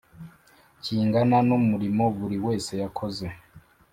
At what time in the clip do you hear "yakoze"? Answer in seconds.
2.81-3.25